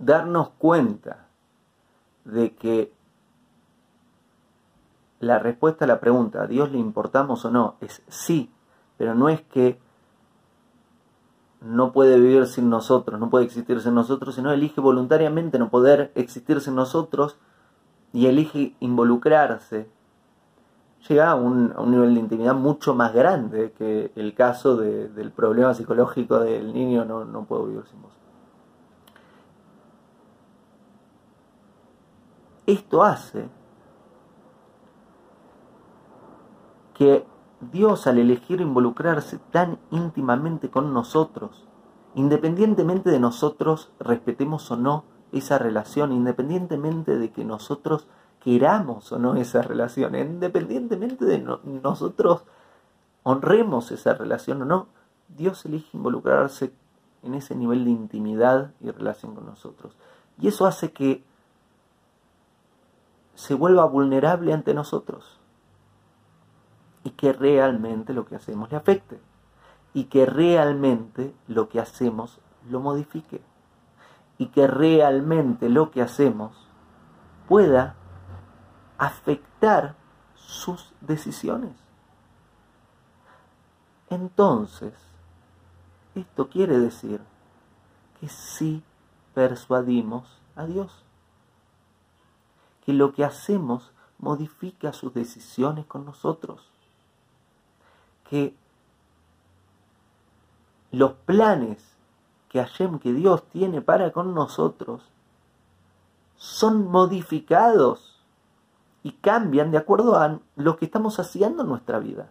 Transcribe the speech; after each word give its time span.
darnos 0.00 0.48
cuenta 0.58 1.26
de 2.24 2.54
que 2.54 2.92
la 5.20 5.38
respuesta 5.38 5.84
a 5.84 5.88
la 5.88 6.00
pregunta, 6.00 6.42
¿a 6.42 6.46
Dios 6.46 6.72
le 6.72 6.78
importamos 6.78 7.44
o 7.44 7.50
no? 7.50 7.76
es 7.80 8.02
sí, 8.08 8.50
pero 8.96 9.14
no 9.14 9.28
es 9.28 9.42
que 9.42 9.78
no 11.60 11.92
puede 11.92 12.18
vivir 12.18 12.46
sin 12.46 12.70
nosotros, 12.70 13.20
no 13.20 13.28
puede 13.28 13.44
existir 13.44 13.80
sin 13.82 13.94
nosotros, 13.94 14.34
sino 14.34 14.50
elige 14.50 14.80
voluntariamente 14.80 15.58
no 15.58 15.68
poder 15.68 16.10
existir 16.14 16.62
sin 16.62 16.74
nosotros 16.74 17.36
y 18.14 18.26
elige 18.26 18.74
involucrarse, 18.80 19.90
llega 21.06 21.30
a 21.30 21.34
un, 21.34 21.74
nivel 21.90 22.14
de 22.14 22.20
intimidad 22.20 22.54
mucho 22.54 22.94
más 22.94 23.12
grande 23.12 23.72
que 23.76 24.10
el 24.16 24.32
caso 24.34 24.76
del 24.78 25.30
problema 25.32 25.74
psicológico 25.74 26.40
del 26.40 26.72
niño 26.72 27.04
no, 27.04 27.26
no 27.26 27.44
puedo 27.44 27.66
vivir 27.66 27.84
sin 27.90 28.00
vos. 28.00 28.19
Esto 32.70 33.02
hace 33.02 33.48
que 36.94 37.26
Dios 37.72 38.06
al 38.06 38.18
elegir 38.18 38.60
involucrarse 38.60 39.38
tan 39.50 39.80
íntimamente 39.90 40.70
con 40.70 40.94
nosotros, 40.94 41.66
independientemente 42.14 43.10
de 43.10 43.18
nosotros 43.18 43.90
respetemos 43.98 44.70
o 44.70 44.76
no 44.76 45.02
esa 45.32 45.58
relación, 45.58 46.12
independientemente 46.12 47.18
de 47.18 47.32
que 47.32 47.44
nosotros 47.44 48.06
queramos 48.38 49.10
o 49.10 49.18
no 49.18 49.34
esa 49.34 49.62
relación, 49.62 50.14
independientemente 50.14 51.24
de 51.24 51.38
nosotros 51.82 52.44
honremos 53.24 53.90
esa 53.90 54.14
relación 54.14 54.62
o 54.62 54.64
no, 54.64 54.86
Dios 55.26 55.64
elige 55.66 55.96
involucrarse 55.96 56.72
en 57.24 57.34
ese 57.34 57.56
nivel 57.56 57.84
de 57.84 57.90
intimidad 57.90 58.70
y 58.80 58.92
relación 58.92 59.34
con 59.34 59.46
nosotros. 59.46 59.96
Y 60.40 60.46
eso 60.46 60.66
hace 60.66 60.92
que 60.92 61.28
se 63.40 63.54
vuelva 63.54 63.86
vulnerable 63.86 64.52
ante 64.52 64.74
nosotros 64.74 65.40
y 67.04 67.10
que 67.12 67.32
realmente 67.32 68.12
lo 68.12 68.26
que 68.26 68.36
hacemos 68.36 68.70
le 68.70 68.76
afecte 68.76 69.18
y 69.94 70.04
que 70.04 70.26
realmente 70.26 71.34
lo 71.48 71.70
que 71.70 71.80
hacemos 71.80 72.38
lo 72.68 72.80
modifique 72.80 73.40
y 74.36 74.48
que 74.48 74.66
realmente 74.66 75.70
lo 75.70 75.90
que 75.90 76.02
hacemos 76.02 76.68
pueda 77.48 77.94
afectar 78.98 79.94
sus 80.34 80.92
decisiones. 81.00 81.72
Entonces, 84.10 84.92
esto 86.14 86.50
quiere 86.50 86.78
decir 86.78 87.22
que 88.20 88.28
sí 88.28 88.84
persuadimos 89.32 90.42
a 90.56 90.66
Dios, 90.66 91.06
que 92.90 92.96
lo 92.96 93.12
que 93.12 93.24
hacemos 93.24 93.92
modifica 94.18 94.92
sus 94.92 95.14
decisiones 95.14 95.86
con 95.86 96.04
nosotros 96.04 96.70
que 98.28 98.54
los 100.90 101.12
planes 101.12 101.78
que 102.48 102.58
Hashem, 102.60 102.98
que 102.98 103.12
Dios 103.12 103.44
tiene 103.50 103.80
para 103.80 104.10
con 104.10 104.34
nosotros, 104.34 105.02
son 106.36 106.90
modificados 106.90 108.24
y 109.04 109.12
cambian 109.12 109.70
de 109.70 109.78
acuerdo 109.78 110.16
a 110.16 110.40
lo 110.56 110.76
que 110.76 110.84
estamos 110.84 111.20
haciendo 111.20 111.62
en 111.62 111.68
nuestra 111.68 112.00
vida. 112.00 112.30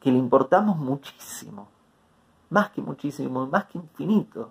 Que 0.00 0.10
le 0.10 0.18
importamos 0.18 0.76
muchísimo, 0.76 1.68
más 2.50 2.70
que 2.70 2.82
muchísimo, 2.82 3.46
más 3.46 3.66
que 3.66 3.78
infinito. 3.78 4.50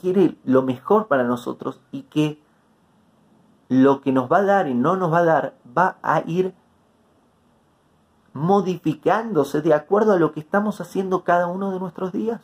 Quiere 0.00 0.36
lo 0.44 0.62
mejor 0.62 1.08
para 1.08 1.24
nosotros 1.24 1.80
y 1.92 2.02
que 2.02 2.42
lo 3.68 4.00
que 4.00 4.12
nos 4.12 4.30
va 4.30 4.38
a 4.38 4.44
dar 4.44 4.68
y 4.68 4.74
no 4.74 4.96
nos 4.96 5.12
va 5.12 5.18
a 5.18 5.24
dar 5.24 5.54
va 5.76 5.96
a 6.02 6.22
ir 6.26 6.54
modificándose 8.32 9.62
de 9.62 9.72
acuerdo 9.74 10.12
a 10.12 10.18
lo 10.18 10.32
que 10.32 10.40
estamos 10.40 10.80
haciendo 10.80 11.24
cada 11.24 11.46
uno 11.46 11.70
de 11.72 11.78
nuestros 11.78 12.12
días. 12.12 12.40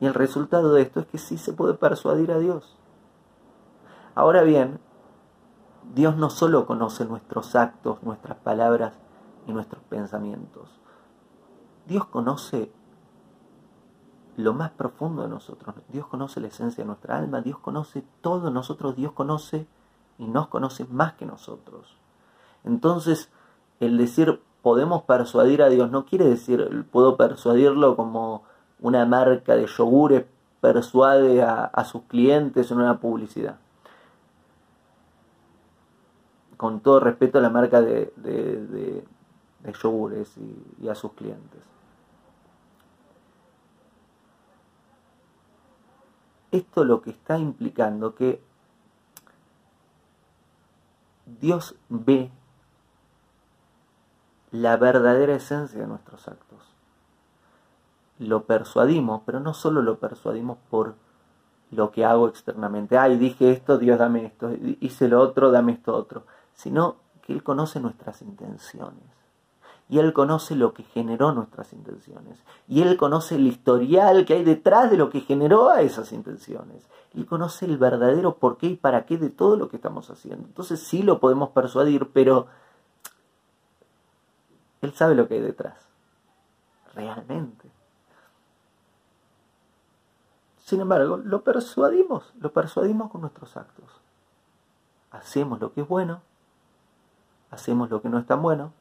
Y 0.00 0.06
el 0.06 0.14
resultado 0.14 0.72
de 0.72 0.82
esto 0.82 1.00
es 1.00 1.06
que 1.06 1.18
sí 1.18 1.38
se 1.38 1.52
puede 1.52 1.74
persuadir 1.74 2.32
a 2.32 2.38
Dios. 2.38 2.76
Ahora 4.14 4.42
bien, 4.42 4.80
Dios 5.94 6.16
no 6.16 6.30
solo 6.30 6.66
conoce 6.66 7.04
nuestros 7.04 7.54
actos, 7.54 8.02
nuestras 8.02 8.38
palabras 8.38 8.94
y 9.46 9.52
nuestros 9.52 9.82
pensamientos. 9.84 10.68
Dios 11.86 12.06
conoce 12.06 12.72
lo 14.36 14.52
más 14.52 14.70
profundo 14.70 15.22
de 15.22 15.28
nosotros. 15.28 15.74
Dios 15.88 16.06
conoce 16.06 16.40
la 16.40 16.48
esencia 16.48 16.82
de 16.82 16.88
nuestra 16.88 17.16
alma, 17.16 17.40
Dios 17.40 17.58
conoce 17.58 18.04
todo 18.20 18.50
nosotros, 18.50 18.96
Dios 18.96 19.12
conoce 19.12 19.66
y 20.18 20.26
nos 20.26 20.48
conoce 20.48 20.84
más 20.86 21.14
que 21.14 21.26
nosotros. 21.26 21.96
Entonces, 22.64 23.30
el 23.80 23.98
decir 23.98 24.40
podemos 24.62 25.02
persuadir 25.02 25.62
a 25.62 25.68
Dios 25.68 25.90
no 25.90 26.06
quiere 26.06 26.24
decir 26.24 26.86
puedo 26.90 27.16
persuadirlo 27.16 27.96
como 27.96 28.44
una 28.80 29.04
marca 29.04 29.54
de 29.54 29.66
yogures 29.66 30.24
persuade 30.60 31.42
a, 31.42 31.84
sus 31.84 32.02
clientes 32.04 32.70
en 32.70 32.78
una 32.78 32.98
publicidad. 32.98 33.58
Con 36.56 36.80
todo 36.80 37.00
respeto 37.00 37.38
a 37.38 37.42
la 37.42 37.50
marca 37.50 37.82
de, 37.82 39.04
yogures 39.82 40.34
y 40.80 40.88
a 40.88 40.94
sus 40.94 41.12
clientes. 41.12 41.74
Esto 46.54 46.84
lo 46.84 47.02
que 47.02 47.10
está 47.10 47.36
implicando 47.36 48.14
que 48.14 48.40
Dios 51.40 51.74
ve 51.88 52.30
la 54.52 54.76
verdadera 54.76 55.34
esencia 55.34 55.80
de 55.80 55.88
nuestros 55.88 56.28
actos. 56.28 56.60
Lo 58.20 58.44
persuadimos, 58.44 59.22
pero 59.26 59.40
no 59.40 59.52
solo 59.52 59.82
lo 59.82 59.98
persuadimos 59.98 60.58
por 60.70 60.94
lo 61.72 61.90
que 61.90 62.04
hago 62.04 62.28
externamente. 62.28 62.98
Ay, 62.98 63.18
dije 63.18 63.50
esto, 63.50 63.76
Dios 63.76 63.98
dame 63.98 64.24
esto, 64.24 64.52
hice 64.78 65.08
lo 65.08 65.20
otro, 65.20 65.50
dame 65.50 65.72
esto 65.72 65.92
otro. 65.92 66.24
Sino 66.52 66.98
que 67.22 67.32
Él 67.32 67.42
conoce 67.42 67.80
nuestras 67.80 68.22
intenciones 68.22 69.23
y 69.94 70.00
Él 70.00 70.12
conoce 70.12 70.56
lo 70.56 70.74
que 70.74 70.82
generó 70.82 71.30
nuestras 71.30 71.72
intenciones. 71.72 72.42
Y 72.66 72.82
Él 72.82 72.96
conoce 72.96 73.36
el 73.36 73.46
historial 73.46 74.24
que 74.24 74.34
hay 74.34 74.42
detrás 74.42 74.90
de 74.90 74.96
lo 74.96 75.08
que 75.08 75.20
generó 75.20 75.70
a 75.70 75.82
esas 75.82 76.10
intenciones. 76.10 76.88
Él 77.14 77.26
conoce 77.26 77.64
el 77.64 77.78
verdadero 77.78 78.38
por 78.38 78.58
qué 78.58 78.66
y 78.66 78.76
para 78.76 79.06
qué 79.06 79.18
de 79.18 79.30
todo 79.30 79.54
lo 79.54 79.68
que 79.68 79.76
estamos 79.76 80.10
haciendo. 80.10 80.48
Entonces 80.48 80.80
sí 80.80 81.04
lo 81.04 81.20
podemos 81.20 81.50
persuadir, 81.50 82.10
pero 82.12 82.48
Él 84.82 84.92
sabe 84.94 85.14
lo 85.14 85.28
que 85.28 85.34
hay 85.34 85.42
detrás. 85.42 85.78
Realmente. 86.92 87.70
Sin 90.58 90.80
embargo, 90.80 91.18
lo 91.18 91.44
persuadimos, 91.44 92.34
lo 92.40 92.52
persuadimos 92.52 93.12
con 93.12 93.20
nuestros 93.20 93.56
actos. 93.56 94.00
Hacemos 95.12 95.60
lo 95.60 95.72
que 95.72 95.82
es 95.82 95.88
bueno, 95.88 96.20
hacemos 97.52 97.90
lo 97.90 98.02
que 98.02 98.08
no 98.08 98.18
es 98.18 98.26
tan 98.26 98.42
bueno, 98.42 98.72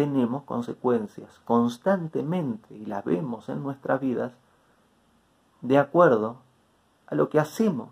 tenemos 0.00 0.44
consecuencias 0.44 1.28
constantemente 1.44 2.74
y 2.74 2.86
las 2.86 3.04
vemos 3.04 3.50
en 3.50 3.62
nuestras 3.62 4.00
vidas 4.00 4.32
de 5.60 5.76
acuerdo 5.76 6.36
a 7.06 7.14
lo 7.14 7.28
que 7.28 7.38
hacemos. 7.38 7.90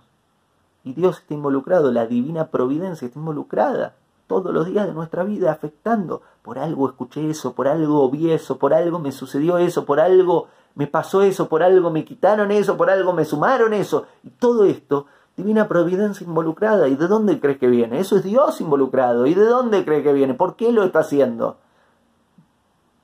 Y 0.84 0.94
Dios 0.94 1.18
está 1.18 1.34
involucrado, 1.34 1.92
la 1.92 2.06
divina 2.06 2.46
providencia 2.46 3.04
está 3.04 3.18
involucrada 3.18 3.92
todos 4.26 4.54
los 4.54 4.64
días 4.64 4.86
de 4.86 4.94
nuestra 4.94 5.22
vida 5.22 5.52
afectando. 5.52 6.22
Por 6.40 6.58
algo 6.58 6.88
escuché 6.88 7.28
eso, 7.28 7.52
por 7.52 7.68
algo 7.68 8.08
vi 8.08 8.30
eso, 8.30 8.56
por 8.56 8.72
algo 8.72 8.98
me 8.98 9.12
sucedió 9.12 9.58
eso, 9.58 9.84
por 9.84 10.00
algo 10.00 10.48
me 10.76 10.86
pasó 10.86 11.20
eso, 11.20 11.50
por 11.50 11.62
algo 11.62 11.90
me 11.90 12.06
quitaron 12.06 12.50
eso, 12.50 12.78
por 12.78 12.88
algo 12.88 13.12
me 13.12 13.26
sumaron 13.26 13.74
eso. 13.74 14.06
Y 14.24 14.30
todo 14.30 14.64
esto, 14.64 15.04
divina 15.36 15.68
providencia 15.68 16.26
involucrada. 16.26 16.88
¿Y 16.88 16.96
de 16.96 17.06
dónde 17.06 17.38
crees 17.38 17.58
que 17.58 17.66
viene? 17.66 18.00
Eso 18.00 18.16
es 18.16 18.22
Dios 18.22 18.62
involucrado. 18.62 19.26
¿Y 19.26 19.34
de 19.34 19.44
dónde 19.44 19.84
cree 19.84 20.02
que 20.02 20.14
viene? 20.14 20.32
¿Por 20.32 20.56
qué 20.56 20.72
lo 20.72 20.84
está 20.84 21.00
haciendo? 21.00 21.58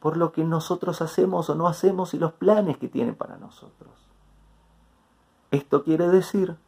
Por 0.05 0.19
lo 0.19 0.33
que 0.33 0.45
nosotros 0.45 1.01
hacemos 1.01 1.49
o 1.49 1.55
no 1.55 1.67
hacemos 1.67 2.12
y 2.12 2.19
los 2.19 2.35
planes 2.35 2.77
que 2.77 2.89
tiene 2.89 3.15
para 3.15 3.39
nosotros. 3.39 3.91
Esto 5.51 5.83
quiere 5.83 6.09
decir 6.09 6.59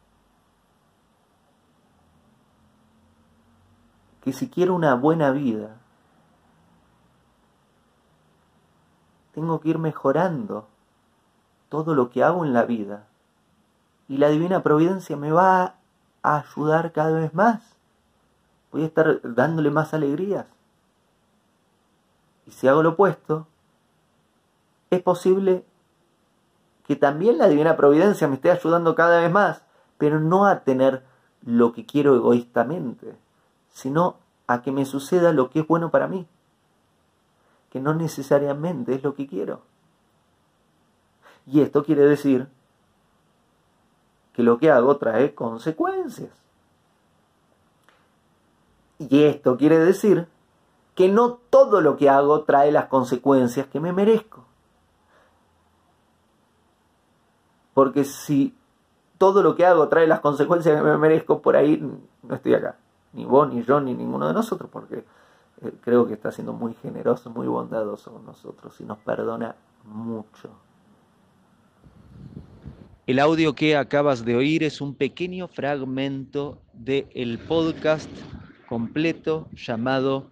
que 4.21 4.33
si 4.33 4.49
quiero 4.49 4.73
una 4.73 4.95
buena 4.95 5.29
vida, 5.29 5.77
tengo 9.35 9.59
que 9.59 9.69
ir 9.69 9.77
mejorando 9.77 10.67
todo 11.69 11.93
lo 11.93 12.09
que 12.09 12.23
hago 12.23 12.43
en 12.43 12.53
la 12.53 12.63
vida. 12.63 13.05
Y 14.07 14.17
la 14.17 14.29
divina 14.29 14.63
providencia 14.63 15.15
me 15.15 15.31
va 15.31 15.75
a 16.23 16.37
ayudar 16.39 16.91
cada 16.91 17.19
vez 17.19 17.35
más. 17.35 17.61
Voy 18.71 18.81
a 18.81 18.87
estar 18.87 19.21
dándole 19.21 19.69
más 19.69 19.93
alegrías. 19.93 20.56
Y 22.47 22.51
si 22.51 22.67
hago 22.67 22.81
lo 22.81 22.91
opuesto, 22.91 23.45
es 24.89 25.01
posible 25.01 25.65
que 26.87 26.95
también 26.95 27.37
la 27.37 27.49
divina 27.49 27.75
providencia 27.75 28.27
me 28.27 28.35
esté 28.35 28.49
ayudando 28.49 28.95
cada 28.95 29.19
vez 29.19 29.31
más, 29.31 29.61
pero 29.97 30.19
no 30.19 30.45
a 30.45 30.61
tener 30.61 31.03
lo 31.43 31.73
que 31.73 31.85
quiero 31.85 32.15
egoístamente, 32.15 33.17
sino 33.69 34.17
a 34.47 34.61
que 34.61 34.71
me 34.71 34.85
suceda 34.85 35.33
lo 35.33 35.49
que 35.49 35.59
es 35.59 35.67
bueno 35.67 35.91
para 35.91 36.07
mí, 36.07 36.25
que 37.69 37.81
no 37.81 37.93
necesariamente 37.93 38.95
es 38.95 39.03
lo 39.03 39.13
que 39.13 39.27
quiero. 39.27 39.61
Y 41.45 41.61
esto 41.61 41.83
quiere 41.83 42.03
decir 42.03 42.47
que 44.31 44.43
lo 44.43 44.57
que 44.57 44.71
hago 44.71 44.95
trae 44.97 45.35
consecuencias. 45.35 46.31
Y 48.99 49.23
esto 49.23 49.57
quiere 49.57 49.79
decir 49.79 50.27
que 50.97 51.09
no 51.09 51.33
todo 51.51 51.79
lo 51.79 51.95
que 51.95 52.09
hago 52.09 52.41
trae 52.41 52.71
las 52.71 52.87
consecuencias 52.87 53.67
que 53.67 53.79
me 53.79 53.93
merezco. 53.93 54.43
Porque 57.75 58.03
si 58.03 58.57
todo 59.19 59.43
lo 59.43 59.55
que 59.55 59.63
hago 59.63 59.89
trae 59.89 60.07
las 60.07 60.21
consecuencias 60.21 60.75
que 60.75 60.81
me 60.81 60.97
merezco, 60.97 61.39
por 61.39 61.55
ahí 61.55 61.77
no 62.23 62.33
estoy 62.33 62.55
acá. 62.55 62.77
Ni 63.13 63.25
vos, 63.25 63.47
ni 63.47 63.63
yo, 63.63 63.79
ni 63.79 63.93
ninguno 63.93 64.27
de 64.27 64.33
nosotros, 64.33 64.71
porque 64.73 65.03
eh, 65.61 65.71
creo 65.81 66.07
que 66.07 66.15
está 66.15 66.31
siendo 66.31 66.53
muy 66.53 66.73
generoso, 66.73 67.29
muy 67.29 67.45
bondadoso 67.45 68.11
con 68.13 68.25
nosotros 68.25 68.81
y 68.81 68.83
nos 68.83 68.97
perdona 68.97 69.55
mucho. 69.83 70.49
El 73.05 73.19
audio 73.19 73.53
que 73.53 73.77
acabas 73.77 74.25
de 74.25 74.35
oír 74.35 74.63
es 74.63 74.81
un 74.81 74.95
pequeño 74.95 75.47
fragmento 75.47 76.57
del 76.73 77.37
podcast 77.47 78.09
completo 78.67 79.47
llamado 79.53 80.31